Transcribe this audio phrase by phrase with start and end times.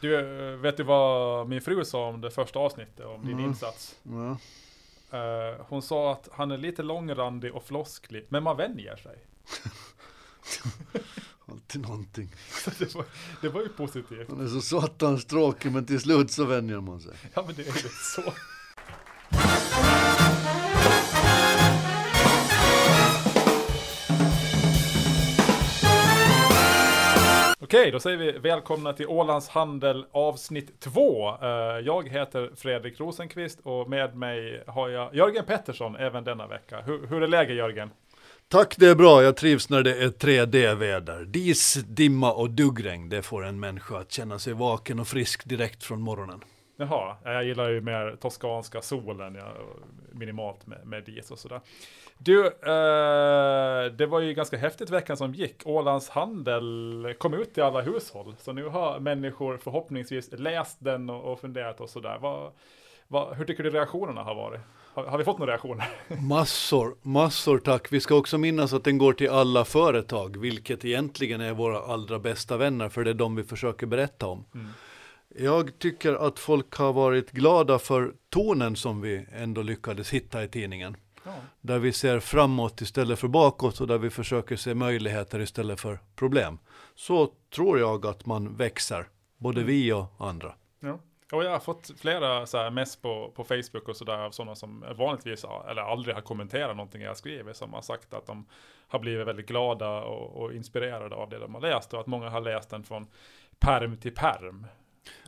[0.00, 0.16] Du,
[0.56, 3.44] vet du vad min fru sa om det första avsnittet, om din Mm.
[3.44, 3.96] insats?
[4.02, 4.38] Ja.
[5.18, 9.18] Eh, hon sa att han är lite långrandig och flosklig, men man vänjer sig.
[11.48, 12.32] Alltid någonting.
[12.78, 13.04] Det, var,
[13.40, 14.28] det var ju positivt.
[14.28, 17.12] Han är så satans tråkig men till slut så vänjer man sig.
[17.34, 18.22] Ja, men det är ju så.
[27.66, 31.28] Okej, då säger vi välkomna till Ålands Handel avsnitt 2.
[31.42, 31.48] Eh,
[31.84, 36.80] jag heter Fredrik Rosenqvist och med mig har jag Jörgen Pettersson även denna vecka.
[36.80, 37.90] Hur, hur är läget Jörgen?
[38.48, 39.22] Tack, det är bra.
[39.22, 41.24] Jag trivs när det är 3D-väder.
[41.24, 43.08] Dis, dimma och duggregn.
[43.08, 46.40] Det får en människa att känna sig vaken och frisk direkt från morgonen.
[46.76, 49.52] Jaha, jag gillar ju mer toskanska solen, ja,
[50.12, 51.60] minimalt med, med dis och sådär.
[52.18, 55.62] Du, eh, det var ju ganska häftigt veckan som gick.
[55.64, 58.34] Ålands handel kom ut till alla hushåll.
[58.38, 62.18] Så nu har människor förhoppningsvis läst den och, och funderat och sådär.
[62.20, 62.52] Vad,
[63.08, 64.60] vad, hur tycker du reaktionerna har varit?
[64.94, 65.88] Har, har vi fått några reaktioner?
[66.28, 67.92] Massor, massor tack.
[67.92, 72.18] Vi ska också minnas att den går till alla företag, vilket egentligen är våra allra
[72.18, 74.44] bästa vänner, för det är de vi försöker berätta om.
[74.54, 74.66] Mm.
[75.38, 80.48] Jag tycker att folk har varit glada för tonen som vi ändå lyckades hitta i
[80.48, 80.96] tidningen.
[81.24, 81.34] Ja.
[81.60, 85.98] Där vi ser framåt istället för bakåt och där vi försöker se möjligheter istället för
[86.16, 86.58] problem.
[86.94, 90.54] Så tror jag att man växer, både vi och andra.
[90.80, 90.98] Ja.
[91.32, 94.54] Och jag har fått flera så här mess på, på Facebook och sådär av sådana
[94.54, 98.46] som vanligtvis eller aldrig har kommenterat någonting jag skriver som har sagt att de
[98.88, 102.28] har blivit väldigt glada och, och inspirerade av det de har läst och att många
[102.28, 103.06] har läst den från
[103.58, 104.66] perm till perm.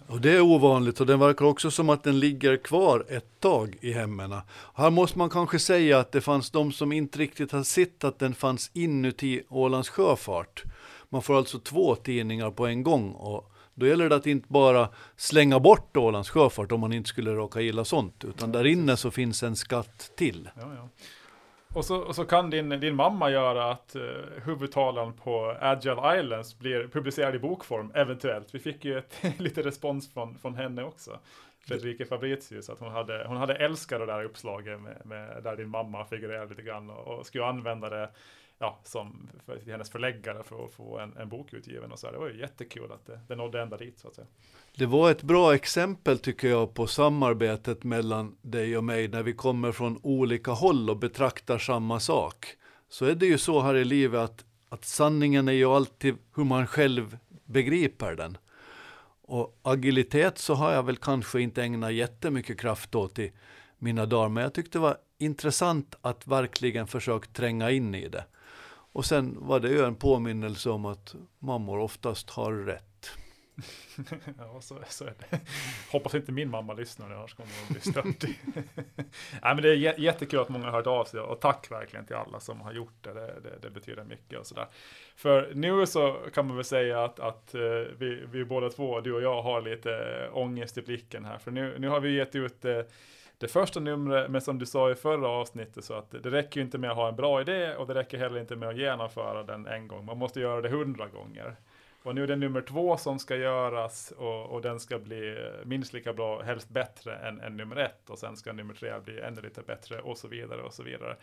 [0.09, 3.77] Och det är ovanligt och det verkar också som att den ligger kvar ett tag
[3.81, 4.35] i hemmen.
[4.75, 8.19] Här måste man kanske säga att det fanns de som inte riktigt har sett att
[8.19, 10.65] den fanns inuti Ålands sjöfart.
[11.09, 14.89] Man får alltså två tidningar på en gång och då gäller det att inte bara
[15.17, 19.11] slänga bort Ålands sjöfart om man inte skulle råka gilla sånt, utan där inne så
[19.11, 20.49] finns en skatt till.
[20.57, 20.89] Ja, ja.
[21.73, 26.21] Och, så, och så kan din, din mamma göra att eh, uh, huvudtalan på Agile
[26.21, 28.55] Islands blir publicerad i bokform, eventuellt.
[28.55, 31.19] Vi fick ju ett, lite respons från, från henne också.
[31.61, 35.69] Fredrike Fabricius, att hon hade, hon hade älskat det där uppslaget med, med, där din
[35.69, 38.09] mamma figurerar lite grann och, och skulle använda det
[38.59, 42.11] ja, som för, till hennes förläggare för att få en, en bok utgiven och så.
[42.11, 44.27] Det var ju jättekul att det, det nådde ända dit så att säga.
[44.77, 49.33] Det var ett bra exempel tycker jag på samarbetet mellan dig och mig när vi
[49.33, 52.47] kommer från olika håll och betraktar samma sak.
[52.89, 56.45] Så är det ju så här i livet att, att sanningen är ju alltid hur
[56.45, 58.39] man själv begriper den.
[59.23, 63.33] Och agilitet så har jag väl kanske inte ägnat jättemycket kraft åt i
[63.79, 68.25] mina dagar, men jag tyckte det var intressant att verkligen försöka tränga in i det.
[68.93, 73.11] Och sen var det ju en påminnelse om att mammor oftast har rätt.
[74.39, 75.41] ja, så, så är det.
[75.93, 78.35] Hoppas inte min mamma lyssnar nu, annars kommer hon bli störd.
[79.43, 82.17] Nej, men det är jättekul att många har hört av sig och tack verkligen till
[82.17, 83.13] alla som har gjort det.
[83.13, 84.67] Det, det, det betyder mycket och sådär.
[85.17, 87.61] För nu så kan man väl säga att, att eh,
[87.99, 91.39] vi, vi båda två, du och jag, har lite ångest i blicken här.
[91.39, 92.81] För nu, nu har vi gett ut eh,
[93.39, 96.65] det första numret, men som du sa i förra avsnittet, så att det räcker ju
[96.65, 99.43] inte med att ha en bra idé och det räcker heller inte med att genomföra
[99.43, 100.05] den en gång.
[100.05, 101.57] Man måste göra det hundra gånger.
[102.03, 105.93] Och nu är det nummer två som ska göras och, och, den ska bli minst
[105.93, 108.11] lika bra, helst bättre än, än nummer ett.
[108.11, 111.17] Och sen ska nummer tre bli ännu lite bättre och så vidare och så vidare.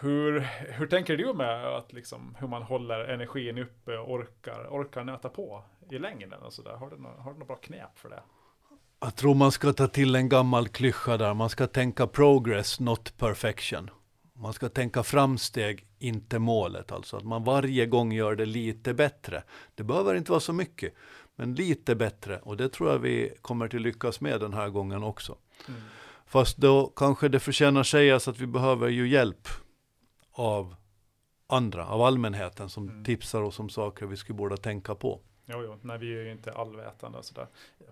[0.00, 0.40] Hur,
[0.72, 5.28] hur tänker du med att liksom, hur man håller energin uppe och orkar, orkar nöta
[5.28, 6.72] på i längden och sådär?
[6.76, 8.22] Har du några har du några bra knep för det?
[9.00, 11.34] Jag tror man ska ta till en gammal klyscha där.
[11.34, 13.90] Man ska tänka progress, not perfection.
[14.32, 16.92] Man ska tänka framsteg, inte målet.
[16.92, 19.42] Alltså att man varje gång gör det lite bättre.
[19.74, 20.94] Det behöver inte vara så mycket,
[21.36, 22.38] men lite bättre.
[22.38, 25.36] Och det tror jag vi kommer till lyckas med den här gången också.
[25.68, 25.80] Mm.
[26.26, 29.48] Fast då kanske det förtjänar sägas att vi behöver ju hjälp
[30.32, 30.74] av
[31.46, 33.04] andra, av allmänheten som mm.
[33.04, 35.20] tipsar oss om saker vi skulle borde tänka på.
[35.48, 37.46] Jo, jo, nej, vi är ju inte allvetande och sådär.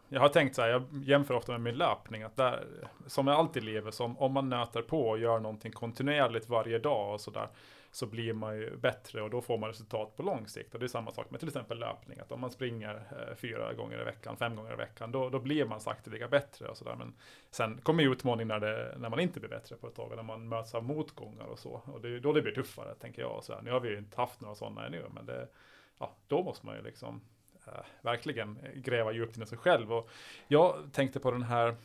[0.08, 2.66] Jag har tänkt så här, jag jämför ofta med min löpning, att där,
[3.06, 6.78] som jag allt i livet, som om man nöter på och gör någonting kontinuerligt varje
[6.78, 7.48] dag och sådär,
[7.90, 10.74] så blir man ju bättre och då får man resultat på lång sikt.
[10.74, 13.72] Och det är samma sak med till exempel löpning, att om man springer eh, fyra
[13.72, 16.96] gånger i veckan, fem gånger i veckan, då, då blir man sakteliga bättre och sådär.
[16.96, 17.14] Men
[17.50, 20.48] sen kommer ju utmaning när, när man inte blir bättre på ett tag, när man
[20.48, 21.82] möts av motgångar och så.
[21.86, 23.44] Och det är då det blir tuffare, tänker jag.
[23.44, 25.48] Så här, nu har vi ju inte haft några sådana ännu, men det,
[25.98, 27.20] ja, då måste man ju liksom
[27.66, 29.92] Eh, verkligen gräva djupt in i sig själv.
[29.92, 30.10] Och
[30.48, 31.76] jag tänkte på den här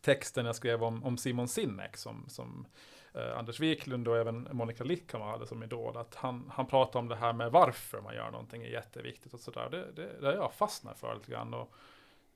[0.00, 2.66] texten jag skrev om, om Simon Sinek som, som
[3.14, 5.96] eh, Anders Wiklund och även Monica Lickhammar hade som idol.
[5.96, 9.40] Att han, han pratar om det här med varför man gör någonting är jätteviktigt och
[9.40, 9.68] sådär.
[9.70, 11.54] Det, det, det har jag fastnat för lite grann.
[11.54, 11.74] Och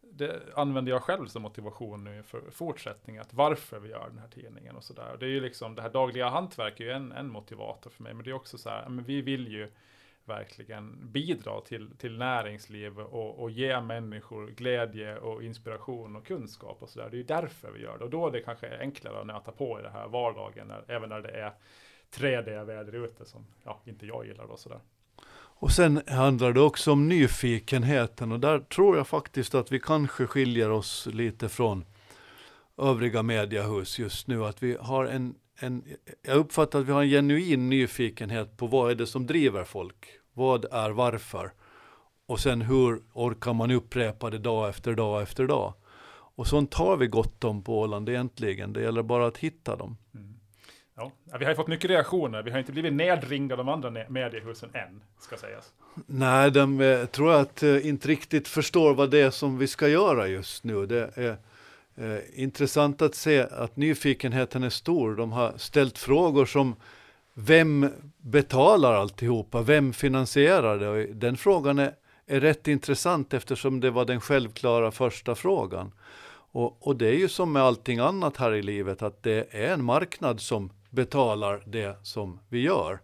[0.01, 4.29] det använder jag själv som motivation nu för fortsättningen, att varför vi gör den här
[4.29, 5.17] tidningen och sådär.
[5.21, 8.15] Det är ju liksom, det här dagliga hantverket är ju en, en motivator för mig,
[8.15, 9.71] men det är också så här, men vi vill ju
[10.29, 16.89] verkligen bidra till, till näringsliv och, och ge människor glädje och inspiration och kunskap och
[16.89, 17.09] sådär.
[17.11, 19.53] Det är ju därför vi gör det och då är det kanske enklare att nöta
[19.53, 21.53] på i det här vardagen, när, även när det är
[22.15, 24.81] 3D-väder ute som ja, inte jag gillar och sådär.
[25.61, 30.27] Och sen handlar det också om nyfikenheten och där tror jag faktiskt att vi kanske
[30.27, 31.85] skiljer oss lite från
[32.79, 34.45] övriga mediehus just nu.
[34.45, 35.85] Att vi har en, en,
[36.23, 40.18] jag uppfattar att vi har en genuin nyfikenhet på vad är det som driver folk?
[40.39, 41.53] Vad är varför?
[42.27, 45.75] Och sen hur orkar man upprepa det dag efter dag efter dag?
[46.11, 48.73] Och sånt har vi gott om på Åland egentligen.
[48.73, 49.97] Det gäller bara att hitta dem.
[50.15, 50.35] Mm.
[50.97, 52.43] Ja, vi har ju fått mycket reaktioner.
[52.43, 55.73] Vi har inte blivit nedringda av de andra mediehusen än, ska sägas.
[56.07, 59.67] Nej, de eh, tror jag att eh, inte riktigt förstår vad det är som vi
[59.67, 60.87] ska göra just nu.
[60.87, 61.37] Det är
[61.97, 65.17] eh, intressant att se att nyfikenheten är stor.
[65.17, 66.77] De har ställt frågor som
[67.41, 67.91] vem
[68.23, 69.63] betalar alltihopa?
[69.63, 70.89] Vem finansierar det?
[70.89, 71.95] Och den frågan är,
[72.27, 75.93] är rätt intressant eftersom det var den självklara första frågan.
[76.53, 79.73] Och, och, det är ju som med allting annat här i livet att det är
[79.73, 83.01] en marknad som betalar det som vi gör.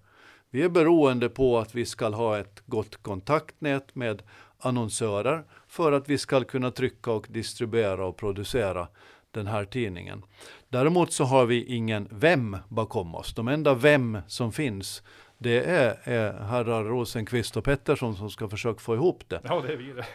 [0.50, 4.22] Vi är beroende på att vi ska ha ett gott kontaktnät med
[4.58, 8.88] annonsörer för att vi ska kunna trycka och distribuera och producera
[9.34, 10.24] den här tidningen.
[10.68, 13.34] Däremot så har vi ingen vem bakom oss.
[13.34, 15.02] De enda vem som finns
[15.38, 19.40] det är, är herrar Rosenqvist och Pettersson som ska försöka få ihop det.
[19.44, 20.06] Ja, det är vi det.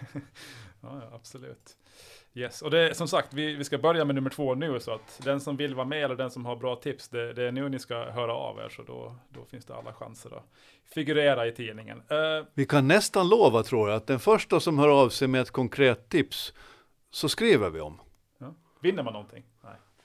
[0.81, 1.75] ja, absolut.
[2.33, 5.21] Yes, och det som sagt, vi, vi ska börja med nummer två nu, så att
[5.23, 7.69] den som vill vara med eller den som har bra tips, det, det är nu
[7.69, 10.45] ni ska höra av er, så då, då finns det alla chanser att
[10.93, 11.97] figurera i tidningen.
[11.97, 15.41] Uh, vi kan nästan lova, tror jag, att den första som hör av sig med
[15.41, 16.53] ett konkret tips,
[17.11, 17.99] så skriver vi om.
[18.79, 19.43] Vinner man någonting?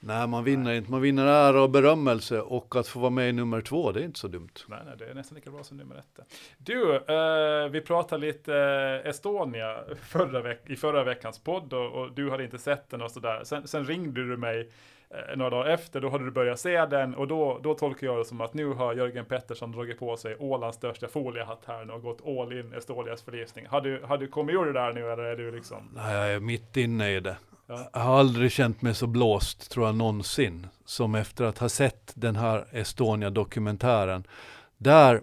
[0.06, 0.76] Nej, man vinner nej.
[0.76, 0.91] inte.
[0.91, 4.05] Man vinner ära och berömmelse och att få vara med i nummer två, det är
[4.05, 4.50] inte så dumt.
[4.69, 6.19] Nej, nej det är nästan lika bra som nummer ett.
[6.59, 8.55] Du, eh, vi pratade lite
[9.05, 13.03] eh, Estonia förra veck i förra veckans podd och, och, du hade inte sett den
[13.03, 13.41] och sådär.
[13.44, 14.71] Sen, sen ringde du mig
[15.11, 18.19] eh, några dagar efter, då hade du börjat se den och då, då tolkar jag
[18.19, 21.93] det som att nu har Jörgen Pettersson dragit på sig Ålands största foliehatt här nu
[21.93, 23.67] och gått all in Estonias förlisning.
[23.67, 25.91] Har du, har du kommit ur det där nu eller är du liksom?
[25.94, 27.37] Nej, jag är mitt inne i det.
[27.66, 30.66] Jag har aldrig känt mig så blåst, tror jag, någonsin.
[30.84, 34.25] Som efter att ha sett den här Estonia-dokumentären.
[34.76, 35.14] Där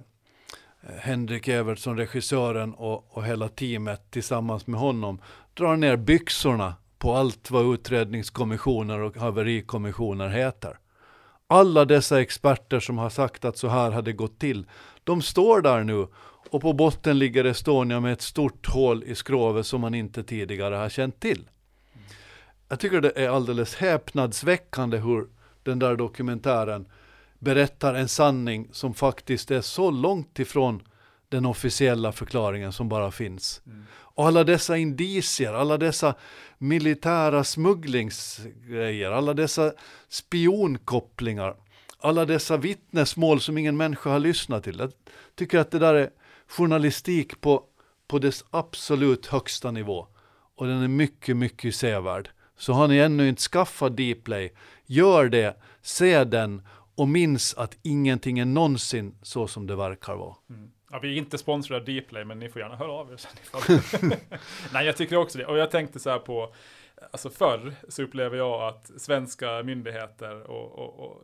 [0.81, 5.21] eh, Henrik Evertsson, regissören och, och hela teamet tillsammans med honom
[5.53, 10.77] drar ner byxorna på allt vad utredningskommissioner och haverikommissioner heter.
[11.47, 14.65] Alla dessa experter som har sagt att så här hade gått till,
[15.03, 16.07] de står där nu
[16.49, 20.75] och på botten ligger Estonia med ett stort hål i skrovet som man inte tidigare
[20.75, 21.47] har känt till
[22.71, 25.27] jag tycker det är alldeles häpnadsväckande hur
[25.63, 26.85] den där dokumentären
[27.39, 30.83] berättar en sanning som faktiskt är så långt ifrån
[31.29, 33.62] den officiella förklaringen som bara finns.
[33.65, 33.85] Mm.
[33.91, 36.15] Och alla dessa indicier, alla dessa
[36.57, 39.73] militära smugglingsgrejer, alla dessa
[40.09, 41.56] spionkopplingar,
[42.00, 44.79] alla dessa vittnesmål som ingen människa har lyssnat till.
[44.79, 44.91] Jag
[45.35, 46.09] tycker att det där är
[46.47, 47.63] journalistik på,
[48.07, 50.07] på dess absolut högsta nivå.
[50.56, 52.29] Och den är mycket, mycket sevärd.
[52.61, 54.53] Så har ni ännu inte skaffat Dplay,
[54.85, 60.35] gör det, se den och minns att ingenting är någonsin så som det verkar vara.
[60.49, 60.71] Mm.
[60.91, 63.19] Ja, vi är inte sponsrade av Dplay, men ni får gärna höra av er.
[64.73, 65.45] Nej, jag tycker också det.
[65.45, 66.53] Och jag tänkte så här på,
[67.11, 71.23] alltså förr så upplever jag att svenska myndigheter och, och, och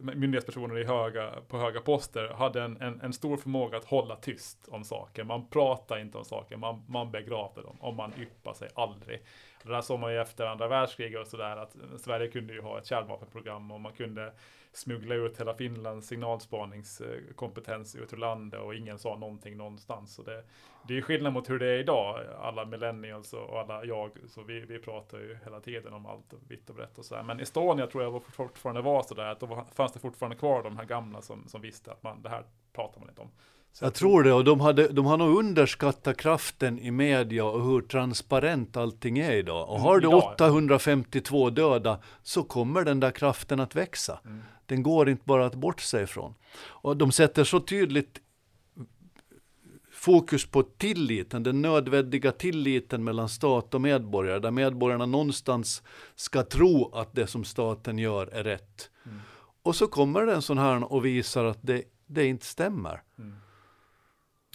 [0.00, 4.68] myndighetspersoner i höga, på höga poster hade en, en, en, stor förmåga att hålla tyst
[4.68, 5.24] om saker.
[5.24, 9.20] Man pratar inte om saker, man, man begravde dem och man yppar sig aldrig.
[9.62, 12.78] Det där såg man ju efter andra världskriget och sådär att Sverige kunde ju ha
[12.78, 14.32] ett kärnvapenprogram och man kunde
[14.72, 20.14] smuggla ut hela Finlands signalspaningskompetens ut ur landet och ingen sa någonting någonstans.
[20.14, 20.44] Så det,
[20.88, 24.42] det är ju skillnad mot hur det är idag, alla millennials och alla jag, så
[24.42, 27.22] vi, vi pratar ju hela tiden om allt vitt och brett och sådär.
[27.22, 30.84] Men Estonia tror jag fortfarande var sådär, att då fanns det fortfarande kvar de här
[30.84, 33.30] gamla som, som visste att man, det här pratar man inte om.
[33.72, 37.64] Så jag tror det, och de, hade, de har nog underskattat kraften i media och
[37.64, 39.68] hur transparent allting är idag.
[39.68, 44.20] Och har du 852 döda så kommer den där kraften att växa.
[44.24, 44.42] Mm.
[44.66, 46.34] Den går inte bara att bortse ifrån.
[46.58, 48.20] Och de sätter så tydligt
[50.00, 55.82] fokus på tilliten, den nödvändiga tilliten mellan stat och medborgare, där medborgarna någonstans
[56.14, 58.90] ska tro att det som staten gör är rätt.
[59.06, 59.20] Mm.
[59.62, 63.02] Och så kommer det en sån här och visar att det, det inte stämmer.
[63.18, 63.36] Mm.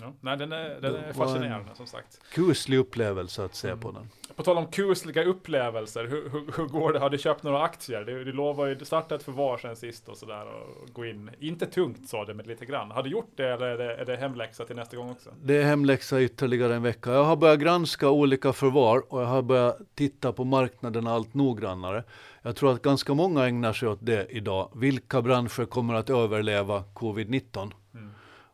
[0.02, 0.14] Ja.
[0.22, 2.20] Nej, den är, den är fascinerande som sagt.
[2.34, 3.80] Kuslig upplevelse att se Mm.
[3.80, 4.10] på den.
[4.36, 7.00] På tal om kusliga upplevelser, hur, hur, hur går det?
[7.00, 8.04] Har du köpt några aktier?
[8.04, 11.30] Du, du lovar ju, du startade ett förvar sen sist och sådär och gå in.
[11.40, 12.92] Inte tungt sa du, men lite grann.
[12.92, 15.30] Har du gjort det eller är det, är det hemläxa till nästa gång också?
[15.44, 17.12] Det är hemläxa ytterligare en vecka.
[17.12, 22.04] Jag har börjat granska olika förvar och jag har börjat titta på marknaden allt noggrannare.
[22.42, 24.72] Jag tror att ganska många ägnar sig åt det idag.
[24.75, 27.72] Vilka branscher kommer att överleva covid-19?
[27.94, 28.12] Mm.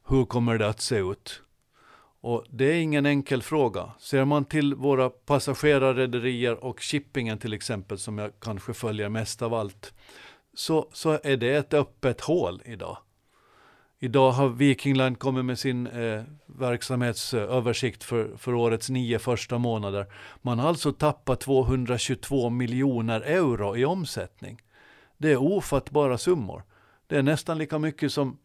[0.08, 1.42] Hur kommer det att se ut?
[2.22, 3.92] Och det är ingen enkel fråga.
[4.00, 9.54] Ser man till våra passagerarrederier och shippingen till exempel, som jag kanske följer mest av
[9.54, 9.94] allt,
[10.54, 12.98] så, så är det ett öppet hål idag.
[14.04, 20.06] Idag har Viking Line kommit med sin eh, verksamhetsöversikt för, för årets nio första månader.
[20.42, 24.62] Man har alltså tappat 222 miljoner euro i omsättning.
[25.18, 26.64] Det är ofattbara summor.
[27.08, 28.38] Det är nästan lika mycket som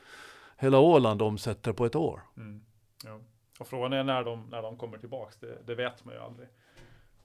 [0.58, 2.20] hela Åland omsätter på ett år.
[2.36, 2.60] Mm.
[3.04, 3.20] Ja.
[3.58, 6.48] Och frågan är när de, när de kommer tillbaks, det, det vet man ju aldrig.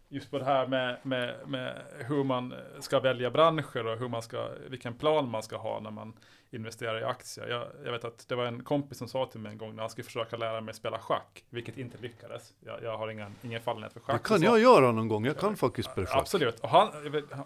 [0.09, 4.21] Just på det här med, med, med hur man ska välja branscher och hur man
[4.21, 6.13] ska, vilken plan man ska ha när man
[6.50, 7.47] investerar i aktier.
[7.47, 9.83] Jag, jag vet att det var en kompis som sa till mig en gång när
[9.83, 12.53] han skulle försöka lära mig spela schack, vilket inte lyckades.
[12.59, 14.23] Jag, jag har ingen, ingen fallenhet för Det schack.
[14.23, 15.25] kan Så jag sa- göra någon gång.
[15.25, 16.17] Jag kan faktiskt spela schack.
[16.21, 16.59] Absolut.
[16.59, 16.89] Och han,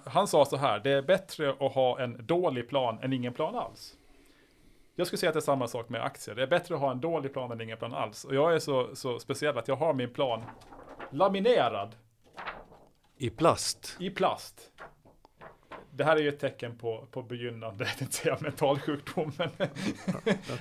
[0.05, 3.55] han sa så här, det är bättre att ha en dålig plan än ingen plan
[3.55, 3.95] alls.
[4.95, 6.35] Jag skulle säga att det är samma sak med aktier.
[6.35, 8.25] Det är bättre att ha en dålig plan än ingen plan alls.
[8.25, 10.43] Och jag är så, så speciell att jag har min plan
[11.11, 11.95] laminerad
[13.17, 13.97] I plast.
[13.99, 14.71] i plast.
[15.91, 19.49] Det här är ju ett tecken på, på begynnande, jag inte säga mentalsjukdom, men...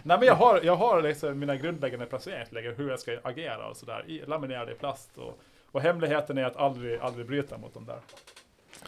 [0.02, 3.76] Nej men jag har, jag har liksom mina grundläggande placeringsläger, hur jag ska agera och
[3.76, 5.18] sådär, i- laminerade i plast.
[5.18, 5.38] Och,
[5.72, 7.98] och hemligheten är att aldrig, aldrig bryta mot dem där.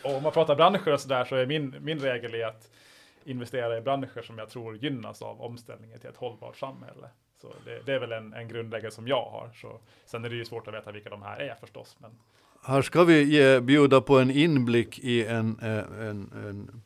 [0.02, 2.70] Och om man pratar branscher och sådär så är min, min regel är att
[3.26, 7.08] investera i branscher som jag tror gynnas av omställningen till ett hållbart samhälle.
[7.40, 9.50] Så det, det är väl en, en grundläggande som jag har.
[9.54, 11.96] Så, sen är det ju svårt att veta vilka de här är förstås.
[12.00, 12.10] Men,
[12.64, 16.82] Här ska vi ge, bjuda på en inblick i en, eh, en, en,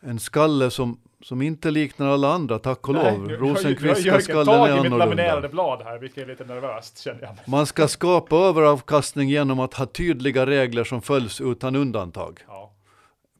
[0.00, 3.28] en skalle som, som inte liknar alla andra, tack och lov.
[3.30, 5.48] Rosenqvistska skallen är i mitt laminerade annorlunda.
[5.48, 7.36] blad här, vilket är lite nervöst känner jag.
[7.46, 12.40] Man ska skapa överavkastning genom att ha tydliga regler som följs utan undantag.
[12.48, 12.74] Ja,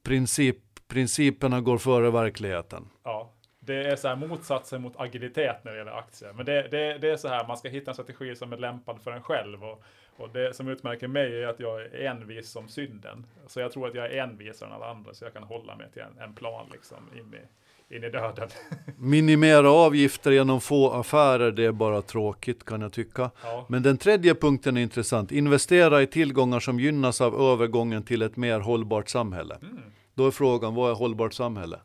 [0.03, 0.57] Princip,
[0.89, 2.89] principerna går före verkligheten.
[3.05, 3.35] ja.
[3.61, 6.33] Det är så här motsatsen mot agilitet när det gäller aktier.
[6.33, 9.01] Men det, det, det är så här, man ska hitta en strategi som är lämpad
[9.03, 9.65] för en själv.
[9.65, 9.83] Och,
[10.17, 13.27] och det som utmärker mig är att jag är envis som synden.
[13.47, 15.87] Så jag tror att jag är envisare än alla andra, så jag kan hålla mig
[15.93, 18.49] till en, en plan liksom in i, in i döden.
[18.99, 23.31] Minimera avgifter genom få affärer, det är bara tråkigt kan jag tycka.
[23.43, 23.67] Ja.
[23.69, 25.33] Men den tredje punkten är intressant.
[25.33, 29.59] Investera i tillgångar som gynnas av övergången till ett mer hållbart samhälle.
[29.63, 29.83] Mm.
[30.19, 31.81] Då är frågan, vad är hållbart samhälle?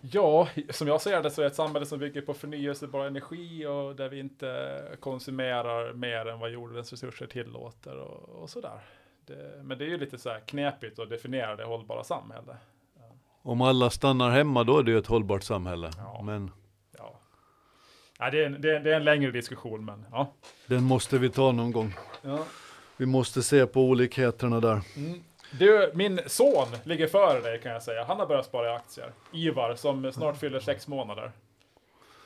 [0.00, 3.96] Ja, som jag ser det så är ett samhälle som bygger på förnyelsebar energi och
[3.96, 8.80] där vi inte konsumerar mer än vad jordens resurser tillåter och, och sådär.
[9.26, 12.56] Det, men det är ju lite så här knepigt att definiera det hållbara samhälle.
[13.42, 15.90] Om alla stannar hemma, då är det ju ett hållbart samhälle.
[15.96, 16.22] Ja.
[16.24, 16.50] Men
[16.98, 17.20] Ja.
[18.18, 20.32] Ja, det, är en, det, är, det är en längre diskussion, men ja.
[20.66, 21.94] den måste vi ta någon gång.
[22.22, 22.44] ja.
[22.96, 24.80] Vi måste se på olikheterna där.
[24.96, 25.22] Mm.
[25.50, 28.04] Du, min son ligger före dig kan jag säga.
[28.04, 29.12] Han har börjat spara i aktier.
[29.32, 31.32] Ivar, som snart fyller sex månader.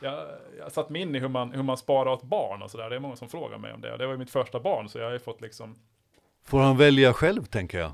[0.00, 0.26] Jag,
[0.58, 2.90] jag satt mig in i hur man, hur man sparar åt barn och sådär.
[2.90, 3.96] Det är många som frågar mig om det.
[3.96, 5.74] Det var ju mitt första barn, så jag har ju fått liksom...
[6.44, 7.92] Får han välja själv, tänker jag.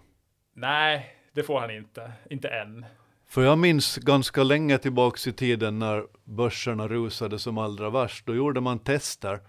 [0.53, 2.13] Nej, det får han inte.
[2.31, 2.87] Inte än.
[3.29, 8.27] För jag minns ganska länge tillbaks i tiden när börserna rusade som allra värst.
[8.27, 9.41] Då gjorde man tester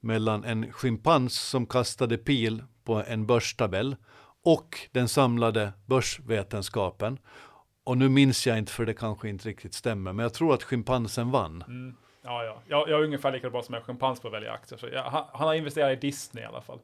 [0.00, 3.96] mellan en schimpans som kastade pil på en börstabell
[4.46, 7.18] och den samlade börsvetenskapen.
[7.84, 10.62] Och nu minns jag inte för det kanske inte riktigt stämmer, men jag tror att
[10.62, 11.64] schimpansen vann.
[11.68, 11.96] Mm.
[12.22, 12.62] Ja, ja.
[12.66, 14.78] Jag, jag är ungefär lika bra som en schimpans på att välja aktier.
[14.78, 16.78] Så jag, han, han har investerat i Disney i alla fall.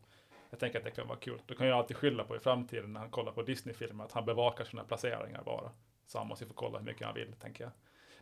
[0.50, 1.38] Jag tänker att det kan vara kul.
[1.46, 4.24] Då kan jag alltid skylla på i framtiden när han kollar på Disney-filmer att han
[4.24, 5.70] bevakar sina placeringar bara.
[6.06, 7.72] Så han måste ju få kolla hur mycket han vill, tänker jag.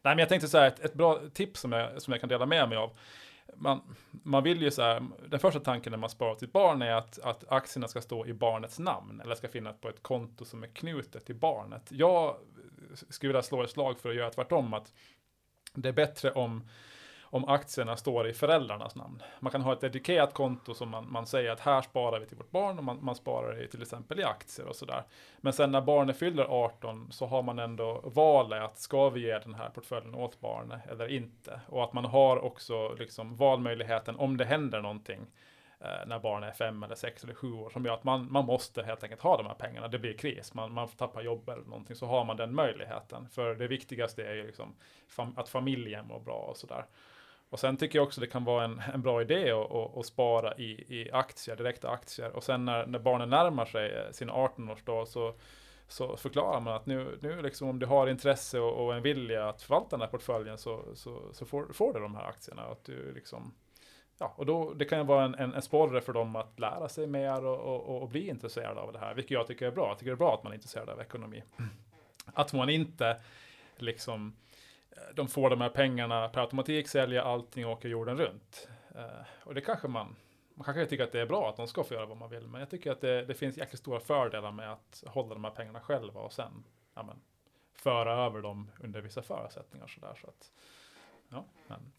[0.03, 2.29] Nej, men jag tänkte så här, ett, ett bra tips som jag, som jag kan
[2.29, 2.91] dela med mig av.
[3.57, 3.81] Man,
[4.11, 7.19] man vill ju så här, den första tanken när man sparar till barn är att,
[7.19, 10.67] att aktierna ska stå i barnets namn eller ska finnas på ett konto som är
[10.69, 11.83] knutet till barnet.
[11.93, 12.37] Jag
[12.95, 14.93] skulle vilja slå ett slag för att göra tvärtom, att
[15.75, 16.69] det är bättre om
[17.31, 19.23] om aktierna står i föräldrarnas namn.
[19.41, 22.37] Man kan ha ett dedikerat konto som man, man säger att här sparar vi till
[22.37, 25.03] vårt barn och man, man sparar det till exempel i aktier och sådär.
[25.41, 29.39] Men sen när barnet fyller 18 så har man ändå valet att ska vi ge
[29.39, 31.61] den här portföljen åt barnet eller inte.
[31.69, 35.21] Och att man har också liksom valmöjligheten om det händer någonting
[35.81, 38.45] eh, när barnet är fem eller sex eller sju år som gör att man, man
[38.45, 39.89] måste helt enkelt ha de här pengarna.
[39.89, 43.29] Det blir kris, man, man tappar jobb eller någonting så har man den möjligheten.
[43.29, 44.75] För det viktigaste är ju liksom
[45.09, 46.85] fam att familjen mår bra och sådär.
[47.51, 50.07] Och sen tycker jag också det kan vara en, en bra idé att, att, att
[50.07, 52.37] spara i, i aktier, direkta aktier.
[52.37, 55.35] Och sen när, när barnen närmar sig eh, sin 18-årsdag så,
[55.89, 59.49] så förklarar man att nu, nu liksom om du har intresse och, och en vilja
[59.49, 62.63] att förvalta den här portföljen så, så, så får, får du de här aktierna.
[62.63, 63.55] Att du liksom,
[64.19, 66.89] ja, och då, det kan ju vara en, en, en sporre för dem att lära
[66.89, 69.89] sig mer och, och, och, bli intresserade av det här, vilket jag tycker är bra.
[69.89, 71.43] Jag tycker det är bra att man är intresserad av ekonomi.
[72.35, 73.21] Att man inte
[73.77, 74.37] liksom
[75.15, 78.69] de får de här pengarna per automatik, sälja allting och åka jorden runt.
[78.95, 79.03] Uh,
[79.45, 80.17] och det kanske man,
[80.55, 82.47] man kanske tycker att det är bra att de ska få göra vad man vill,
[82.47, 85.51] men jag tycker att det, det finns jäkligt stora fördelar med att hålla de här
[85.51, 86.65] pengarna själva och sen
[86.95, 87.17] ja, men,
[87.75, 89.87] föra över dem under vissa förutsättningar.
[89.87, 90.51] Så där, så att,
[91.29, 91.93] ja, men.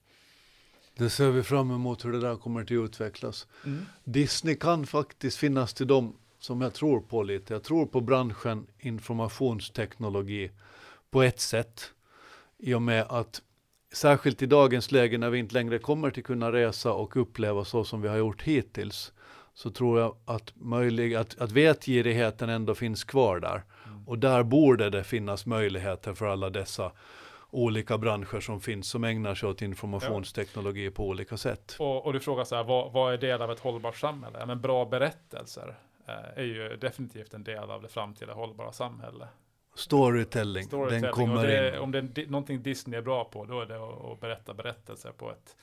[0.93, 3.47] Det ser vi fram emot hur det där kommer att utvecklas.
[3.65, 3.85] Mm.
[4.03, 7.53] Disney kan faktiskt finnas till dem som jag tror på lite.
[7.53, 10.51] Jag tror på branschen informationsteknologi
[11.09, 11.93] på ett sätt
[12.61, 13.41] i och med att
[13.93, 17.83] särskilt i dagens läge när vi inte längre kommer till kunna resa och uppleva så
[17.83, 19.13] som vi har gjort hittills
[19.53, 23.63] så tror jag att, möjlig, att, att vetgirigheten ändå finns kvar där.
[23.85, 24.07] Mm.
[24.07, 26.91] Och där borde det finnas möjligheter för alla dessa
[27.49, 30.91] olika branscher som finns som ägnar sig åt informationsteknologi ja.
[30.91, 31.75] på olika sätt.
[31.79, 34.45] Och, och, du frågar så här, vad, vad är del av ett hållbart samhälle?
[34.45, 35.75] Men bra berättelser
[36.07, 39.29] eh, är ju definitivt en del av det framtida hållbara samhället.
[39.75, 41.01] Storytelling, Storytelling.
[41.01, 41.79] den kommer det, in.
[41.79, 45.31] Om det är någonting Disney är bra på, då är det att, berätta berättelser på
[45.31, 45.55] ett,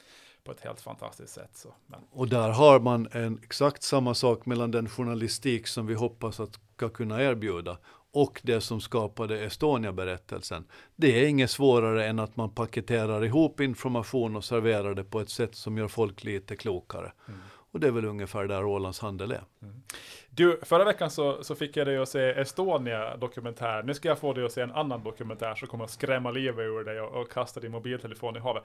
[0.45, 1.51] på ett helt fantastiskt sätt.
[1.53, 2.01] Så, men.
[2.11, 6.59] Och där har man en exakt samma sak mellan den journalistik som vi hoppas att
[6.79, 7.79] ska kunna erbjuda
[8.13, 10.65] och det som skapade Estonia-berättelsen.
[10.97, 15.31] Det är inget svårare än att man paketerar ihop information och serverar det på ett
[15.31, 17.13] sätt som gör folk lite klokare.
[17.29, 17.41] Mm.
[17.79, 19.43] Och det är väl ungefär där Ålands handel är.
[19.63, 19.83] Mm.
[20.31, 23.83] Du, förra veckan så, så fick jag dig att se Estonia dokumentär.
[23.83, 26.59] Nu ska jag få dig att se en annan dokumentär som kommer att skrämma livet
[26.59, 28.65] ur dig och, och kasta din mobiltelefon i havet.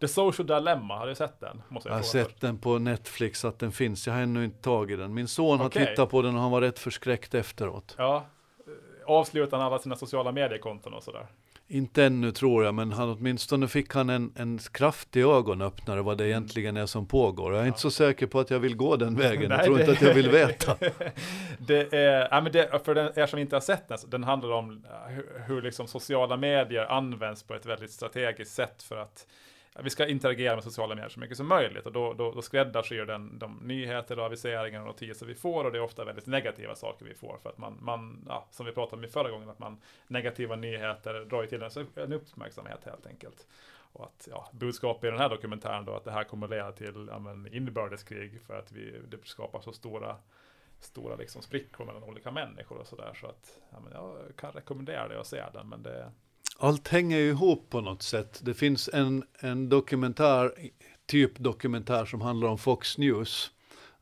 [0.00, 1.62] The Social Dilemma, har du sett den?
[1.70, 2.40] Jag, jag har sett först.
[2.40, 4.06] den på Netflix, att den finns.
[4.06, 5.14] Jag har ännu inte tagit den.
[5.14, 5.82] Min son okay.
[5.82, 7.94] har tittat på den och han var rätt förskräckt efteråt.
[7.98, 8.26] Ja,
[9.06, 11.26] avslutar han alla sina sociala mediekonton och sådär?
[11.70, 16.24] Inte ännu tror jag, men han, åtminstone fick han en, en kraftig ögonöppnare vad det
[16.24, 16.30] mm.
[16.30, 17.52] egentligen är som pågår.
[17.52, 17.68] Jag är ja.
[17.68, 19.48] inte så säker på att jag vill gå den vägen.
[19.48, 19.80] Nej, jag tror det...
[19.80, 20.76] inte att jag vill veta.
[21.58, 24.50] det är, ja, men det, för den, er som inte har sett den, den handlar
[24.50, 29.26] om hur, hur liksom sociala medier används på ett väldigt strategiskt sätt för att
[29.82, 33.04] vi ska interagera med sociala medier så mycket som möjligt och då, då, då skräddarsyr
[33.04, 36.74] den de nyheter och aviseringar och notiser vi får och det är ofta väldigt negativa
[36.74, 39.48] saker vi får för att man, man ja, som vi pratade om i förra gången,
[39.48, 43.46] att man negativa nyheter drar till en, en uppmärksamhet helt enkelt.
[43.92, 46.72] Och att ja, budskapet i den här dokumentären då att det här kommer att leda
[46.72, 50.16] till ja, men, inbördeskrig för att vi, det skapar så stora
[50.80, 53.14] stora liksom sprickor mellan olika människor och sådär.
[53.20, 56.12] Så att ja, men jag kan rekommendera dig att se den, men det,
[56.58, 58.40] allt hänger ju ihop på något sätt.
[58.44, 60.52] Det finns en, en dokumentär,
[61.06, 63.50] typ dokumentär som handlar om Fox News.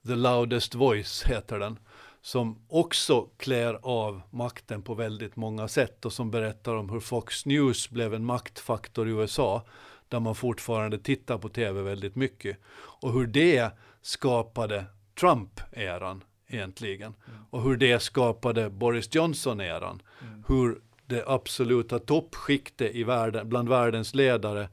[0.07, 1.79] The Loudest Voice heter den.
[2.23, 7.47] Som också klär av makten på väldigt många sätt och som berättar om hur Fox
[7.47, 9.67] News blev en maktfaktor i USA.
[10.09, 12.57] Där man fortfarande tittar på tv väldigt mycket.
[12.75, 13.71] Och hur det
[14.03, 14.85] skapade
[15.21, 17.15] Trump-eran egentligen.
[17.29, 17.41] Mm.
[17.51, 20.03] Och hur det skapade Boris Johnson-eran.
[20.23, 20.45] Mm.
[20.49, 24.69] Hur det absoluta toppskiktet i världen, bland världens ledare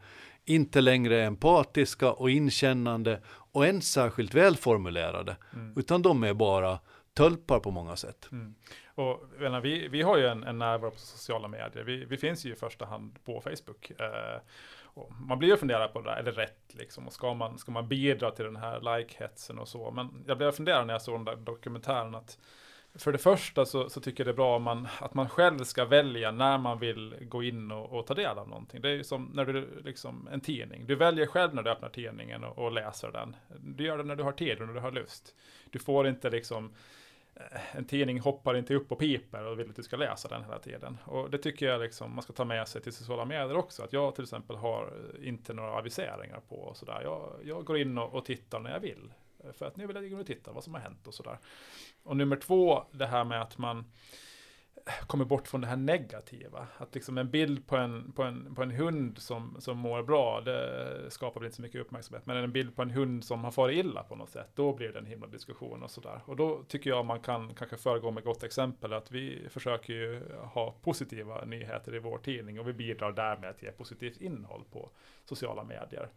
[0.45, 5.73] inte längre är empatiska och inkännande och ens särskilt välformulerade, mm.
[5.77, 6.79] utan de är bara
[7.13, 8.29] tölpar på många sätt.
[8.31, 8.55] Mm.
[8.95, 9.23] Och
[9.63, 11.83] vi, vi har ju en, en närvaro på sociala medier.
[11.83, 13.91] Vi, vi finns ju i första hand på Facebook.
[13.99, 14.41] Eh,
[15.27, 17.07] man blir ju funderad på det där, är det rätt liksom?
[17.07, 19.91] Och ska man, ska man bidra till den här like-hetsen och så?
[19.91, 22.37] Men jag blev funderad när jag såg den där dokumentären att
[22.95, 25.85] för det första så, så, tycker jag det är bra man, att man själv ska
[25.85, 28.81] välja när man vill gå in och, och, ta del av någonting.
[28.81, 30.85] Det är ju som när du, liksom, en tidning.
[30.87, 33.35] Du väljer själv när du öppnar tidningen och, och, läser den.
[33.59, 35.35] Du gör det när du har tid och när du har lust.
[35.69, 36.73] Du får inte liksom,
[37.35, 40.43] eh, en tidning hoppar inte upp och piper och vill att du ska läsa den
[40.43, 40.97] hela tiden.
[41.05, 43.83] Och det tycker jag liksom man ska ta med sig till sociala medier också.
[43.83, 47.01] Att jag till exempel har inte några aviseringar på och sådär.
[47.03, 49.11] Jag, jag går in och, och tittar när jag vill.
[49.43, 51.39] Eh, för att nu vill jag gå och titta vad som har hänt och sådär.
[52.03, 53.85] Och nummer två, det här med att man
[54.85, 56.67] eh, kommer bort från det här negativa.
[56.77, 60.41] Att liksom en bild på en, på en, på en hund som, som mår bra,
[60.41, 62.25] det skapar väl inte så mycket uppmärksamhet.
[62.25, 64.89] Men en bild på en hund som har farit illa på något sätt, då blir
[64.89, 66.21] det en himla diskussion och sådär.
[66.25, 70.21] Och då tycker jag man kan kanske föregå med gott exempel, att vi försöker ju
[70.35, 74.89] ha positiva nyheter i vår tidning och vi bidrar därmed att ge positivt innehåll på
[75.25, 76.09] sociala medier.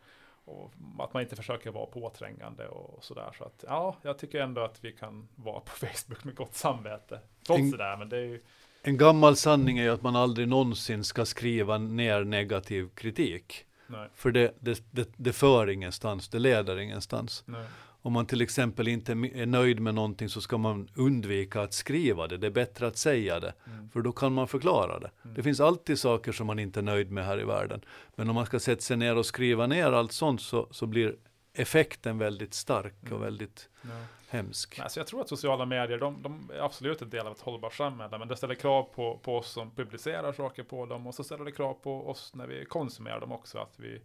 [0.47, 3.35] Och att man inte försöker vara påträngande och sådär.
[3.39, 7.21] Så att ja, jag tycker ändå att vi kan vara på Facebook med gott samvete.
[7.47, 8.43] Trots en, det där, men det är ju...
[8.83, 13.65] En gammal sanning är ju att man aldrig någonsin ska skriva ner negativ kritik.
[13.87, 14.09] Nej.
[14.15, 17.45] För det, det, det, det för ingenstans, det leder ingenstans.
[17.47, 17.67] Nej.
[18.07, 22.27] Om man till exempel inte är nöjd med någonting så ska man undvika att skriva
[22.27, 22.37] det.
[22.37, 23.90] Det är bättre att säga det, Mm.
[23.90, 25.11] för då kan man förklara det.
[25.25, 25.35] Mm.
[25.35, 27.85] Det finns alltid saker som man inte är nöjd med här i världen.
[28.14, 31.16] Men om man ska sätta sig ner och skriva ner allt sånt så, så blir
[31.53, 33.12] effekten väldigt stark Mm.
[33.14, 33.88] och väldigt Ja.
[34.29, 34.79] hemsk.
[34.79, 37.40] Nej, så jag tror att sociala medier, de, de är absolut en del av ett
[37.40, 41.14] hållbart samhälle, men det ställer krav på, på oss som publicerar saker på dem och
[41.14, 44.01] så ställer det krav på oss när vi konsumerar dem också, att vi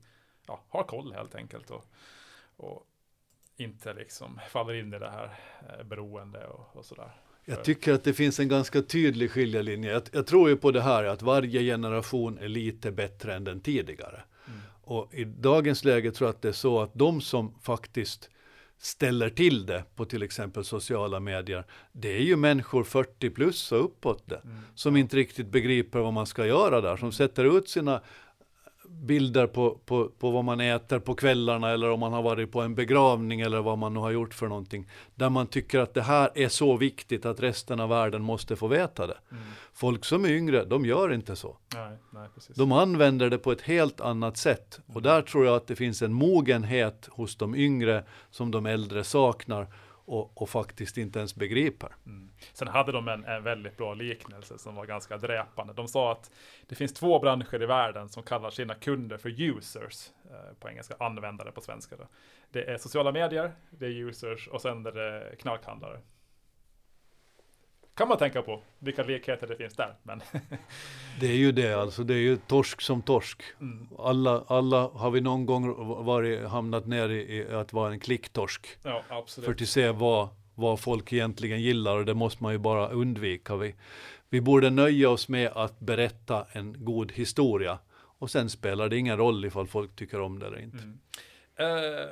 [0.47, 1.85] ja, har koll helt enkelt och,
[2.57, 2.87] och
[3.63, 5.29] inte liksom faller in i det här
[5.69, 7.11] eh, beroende och, och sådär.
[7.45, 9.91] Jag tycker att det finns en ganska tydlig skiljelinje.
[9.91, 13.59] Jag, jag tror ju på det här att varje generation är lite bättre än den
[13.59, 14.23] tidigare.
[14.47, 14.59] Mm.
[14.81, 18.29] Och i dagens läge tror jag att det är så att de som faktiskt
[18.77, 23.85] ställer till det på till exempel sociala medier, det är ju människor 40 plus och
[23.85, 24.57] uppåt det, Mm.
[24.75, 28.01] som inte riktigt begriper vad man ska göra där, som sätter ut sina
[28.91, 32.61] bilder på, på, på vad man äter på kvällarna eller om man har varit på
[32.61, 34.87] en begravning eller vad man nu har gjort för någonting.
[35.15, 38.67] Där man tycker att det här är så viktigt att resten av världen måste få
[38.67, 39.17] veta det.
[39.31, 39.43] Mm.
[39.73, 41.57] Folk som är yngre, de gör inte så.
[41.73, 42.27] Nej, nej.
[42.55, 44.79] De använder det på ett helt annat sätt.
[44.87, 49.03] Och där tror jag att det finns en mogenhet hos de yngre som de äldre
[49.03, 49.67] saknar
[50.11, 51.89] och, och faktiskt inte ens begriper.
[52.05, 52.29] Mm.
[52.53, 55.73] Sen hade de en, en väldigt bra liknelse som var ganska dräpande.
[55.73, 56.31] De sa att
[56.67, 60.95] det finns två branscher i världen som kallar sina kunder för users, eh, på engelska,
[60.99, 61.95] användare på svenska.
[61.95, 62.07] Då.
[62.51, 65.99] Det är sociala medier, det är users och sen är det knarkhandlare.
[67.95, 69.95] Kan man tänka på vilka likheter det finns där.
[70.03, 70.21] Men
[71.19, 73.41] Det är ju det, alltså det är ju torsk som torsk.
[73.59, 75.75] mm, Alla, alla har vi någon gång
[76.05, 78.67] varit, hamnat ner i, i att vara en klicktorsk.
[78.83, 79.61] ja, För absolut.
[79.61, 83.55] att se vad, vad folk egentligen gillar och det måste man ju bara undvika.
[83.55, 83.75] Vi,
[84.29, 87.79] vi borde nöja oss med att berätta en god historia.
[87.93, 90.77] Och sen spelar det ingen roll ifall folk tycker om det eller inte.
[90.77, 90.99] Mm.
[91.59, 92.09] Eh,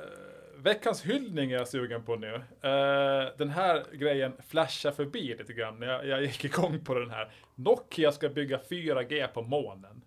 [0.62, 2.34] veckans hyllning är jag sugen på nu.
[2.34, 7.10] Uh, den här grejen flashar förbi lite grann när jag, jag gick igång på den
[7.10, 7.32] här.
[7.54, 10.04] Nokia ska bygga 4G på månen.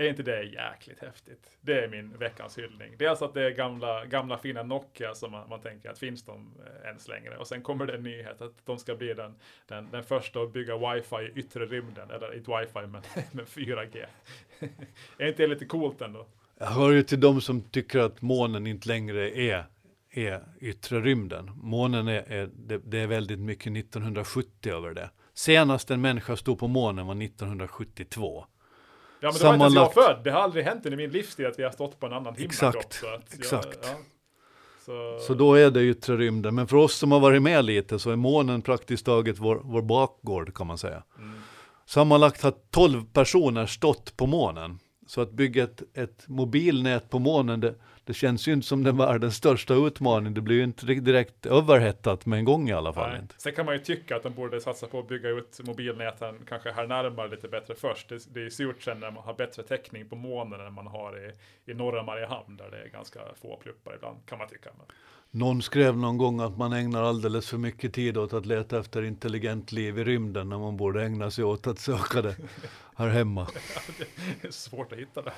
[0.00, 1.58] Är inte det jäkligt häftigt?
[1.60, 2.94] Det är min veckans hyllning.
[2.98, 6.54] Dels att det är gamla, gamla fina Nokia som man, man tänker att finns de
[6.66, 7.36] eh, ens längre?
[7.36, 9.34] Och sen kommer det en nyhet att de ska bli den,
[9.66, 12.10] den, den första att bygga wifi i yttre rymden.
[12.10, 14.06] Eller inte wifi men, men 4G.
[15.18, 16.26] är inte det lite coolt ändå?
[16.60, 19.66] Jag hör ju till de som tycker att månen inte längre är,
[20.10, 21.50] är yttre rymden.
[21.54, 25.10] Månen är, är det, det är väldigt mycket 1970 över det.
[25.34, 28.44] Senast en människa stod på månen var 1972.
[29.20, 30.24] Ja men det var inte ens jag född.
[30.24, 32.74] Det har aldrig hänt under min livstid att vi har stått på en annan himlakropp.
[32.76, 33.78] Exakt, jag- exakt.
[33.82, 33.88] ja.
[34.84, 36.54] Så, Så då är det yttre rymden.
[36.54, 39.82] Men för oss som har varit med lite så är månen praktiskt taget vår, vår
[39.82, 41.02] bakgård kan man säga.
[41.18, 41.32] mm,
[41.86, 44.78] Sammanlagt har 12 personer stått på månen.
[45.08, 47.74] Så att bygga ett, ett mobilnät på månen, det,
[48.08, 50.34] det känns ju inte som den världens största utmaning.
[50.34, 53.10] Det blir ju inte direkt överhettat med en gång i alla fall.
[53.10, 53.20] nej.
[53.20, 53.34] Inte.
[53.38, 56.72] Sen kan man ju tycka att de borde satsa på att bygga ut mobilnäten kanske
[56.72, 58.08] här närmare lite bättre först.
[58.08, 61.28] Det, det är surt sen när man har bättre täckning på månen än man har
[61.28, 61.32] i,
[61.70, 64.70] i norra Mariehamn där det är ganska få pluppar ibland kan man tycka.
[64.78, 64.86] Men,
[65.30, 69.02] Någon skrev någon gång att man ägnar alldeles för mycket tid åt att leta efter
[69.02, 72.36] intelligent liv i rymden när man borde ägna sig åt att söka det
[72.96, 73.46] här hemma.
[74.40, 75.32] det är svårt att hitta det.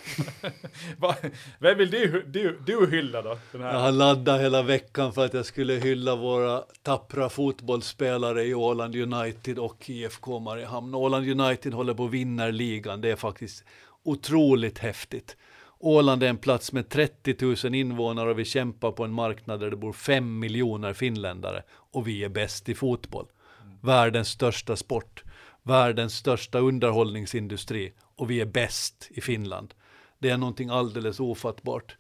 [1.59, 3.39] Vem vill du, du, du hylla då?
[3.53, 3.73] Den här?
[3.73, 8.97] Jag har laddat hela veckan för att jag skulle hylla våra tappra fotbollsspelare i Åland
[8.97, 10.95] United och IFK Mariehamn.
[10.95, 13.01] Åland United håller på att vinna ligan.
[13.01, 13.65] Det är faktiskt
[14.03, 15.37] otroligt häftigt.
[15.79, 19.71] Åland är en plats med 30 000 invånare och vi kämpar på en marknad där
[19.71, 23.27] det bor 5 miljoner finländare och vi är bäst i fotboll.
[23.81, 25.25] Världens största sport,
[25.63, 29.75] världens största underhållningsindustri och vi är bäst i Finland.
[30.19, 31.97] Det är någonting alldeles ofattbart.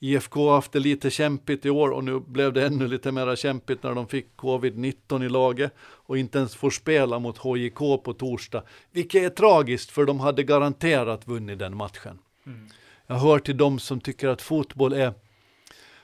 [0.00, 3.36] IFK har haft det lite kämpigt i år och nu blev det ännu lite mer
[3.36, 8.14] kämpigt när de fick covid-19 i laget och inte ens får spela mot HJK på
[8.18, 12.18] torsdag, vilket är tragiskt för de hade garanterat vunnit den matchen.
[12.46, 12.68] Mm.
[13.06, 15.14] Jag hör till de som tycker att fotboll är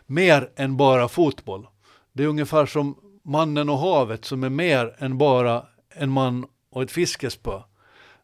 [0.06, 1.66] mer än bara fotboll.
[2.12, 6.82] Det är ungefär som mannen och havet som är mer än bara en man och
[6.82, 7.62] ett fiskespö.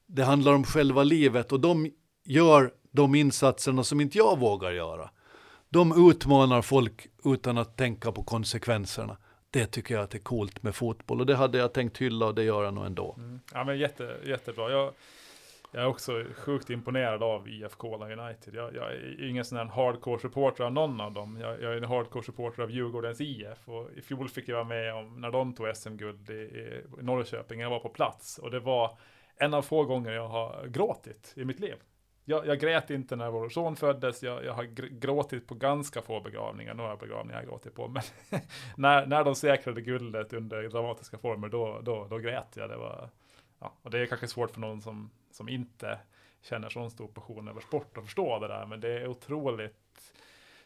[0.07, 1.91] Det handlar om själva livet och de
[2.25, 5.11] gör de insatserna som inte jag vågar göra.
[5.73, 9.17] De utmanar folk utan att tänka på konsekvenserna.
[9.51, 12.35] Det tycker jag att är coolt med fotboll och det hade jag tänkt hylla och
[12.35, 13.15] det gör jag nog ändå.
[13.19, 13.41] Mm.
[13.55, 14.71] Ja men jätte, jättebra.
[14.71, 14.93] Jag,
[15.71, 18.55] jag är också sjukt imponerad av IFK Åland United.
[18.55, 21.39] Jag, jag är ingen sån här hardcore supporter av någon av dem.
[21.41, 23.69] Jag, jag är en hardcore supporter av Djurgårdens IF.
[23.69, 27.61] Och i fjol fick jag vara med om när de tog SM-guld i, i Norrköping.
[27.61, 28.99] Jag var på plats och det var
[29.37, 31.77] en av få gånger jag har gråtit i mitt liv
[32.25, 34.23] jag, jag grät inte när vår son föddes.
[34.23, 34.65] Jag, jag har
[35.01, 36.75] gråtit på ganska få begravningar.
[36.75, 37.89] Några begravningar har jag gråtit på.
[37.89, 38.03] Men
[38.77, 42.71] när, när de säkrade guldet under dramatiska former, då, då, då grät jag.
[42.71, 43.09] Det var,
[43.59, 45.99] ja, och det är kanske svårt för någon som, som inte
[46.43, 48.67] känner sån stor passion över sport att förstå det där.
[48.67, 50.15] Men det är otroligt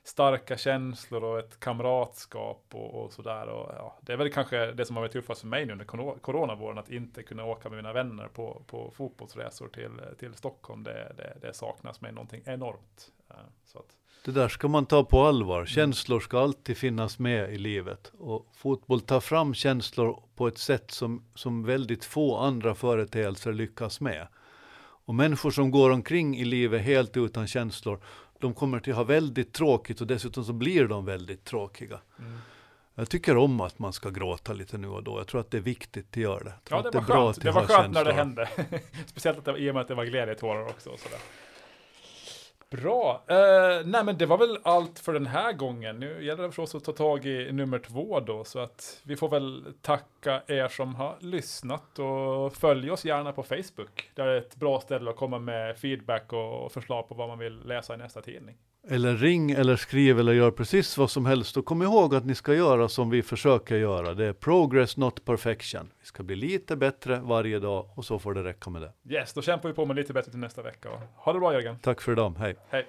[0.08, 3.46] starka känslor och ett kamratskap och, och sådär.
[3.46, 5.84] Och, ja, det är väl kanske det som har varit tuffast för mig nu under
[6.20, 10.82] coronavåren, att inte kunna åka med mina vänner på, på fotbollsresor till, till Stockholm.
[10.82, 13.12] Det, det, det saknas mig någonting enormt.
[13.30, 13.86] Eh, så att,
[14.24, 15.66] det där ska man ta på allvar.
[15.66, 18.12] Känslor ska alltid finnas med i livet.
[18.18, 24.00] Och fotboll tar fram känslor på ett sätt som, som väldigt få andra företeelser lyckas
[24.00, 24.26] med.
[25.06, 28.00] Och människor som går omkring i livet helt utan känslor,
[28.40, 32.00] de kommer till ha väldigt tråkigt och dessutom så blir de väldigt tråkiga.
[32.18, 32.38] Mm.
[32.98, 35.18] Jag tycker om att man ska gråta lite nu och då.
[35.18, 36.54] Jag tror att det är viktigt att göra det.
[36.70, 37.42] Ja, det, det var skönt.
[37.42, 38.48] Det var skönt när det hände.
[39.06, 40.90] Speciellt att det, i och med att det var glädjetårar också.
[40.90, 41.18] Och sådär.
[42.70, 43.24] Bra.
[43.30, 46.00] Uh, nej, men det var väl allt för den här gången.
[46.00, 49.16] Nu gäller det för oss att ta tag i nummer två då, så att vi
[49.16, 54.10] får väl tacka er som har lyssnat och följ oss gärna på Facebook.
[54.14, 57.66] Det är ett bra ställe att komma med feedback och förslag på vad man vill
[57.66, 58.56] läsa i nästa tidning.
[58.88, 62.34] Eller ring eller skriv eller gör precis vad som helst och kom ihåg att ni
[62.34, 64.14] ska göra som vi försöker göra.
[64.14, 65.90] Det är progress not perfection.
[66.00, 69.14] Vi ska bli lite bättre varje dag och så får det räcka med det.
[69.14, 70.88] Yes, då kämpar vi på med lite bättre till nästa vecka.
[71.16, 71.78] Ha det bra Jörgen.
[71.78, 72.34] Tack för idag.
[72.38, 72.56] Hej.
[72.68, 72.86] Hej.